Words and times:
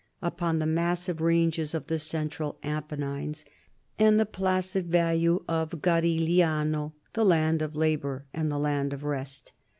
upon 0.23 0.57
the 0.57 0.65
massive 0.65 1.21
ranges 1.21 1.75
of 1.75 1.85
the 1.85 1.99
central 1.99 2.57
Apennines 2.63 3.45
and 3.99 4.19
the 4.19 4.25
placid 4.25 4.87
valley 4.87 5.37
of 5.47 5.69
the 5.69 5.77
Garigliano," 5.77 6.93
the 7.13 7.23
Land 7.23 7.61
of 7.61 7.75
Labor 7.75 8.25
and 8.33 8.51
the 8.51 8.57
Land 8.57 8.93
of 8.93 9.03
Rest." 9.03 9.51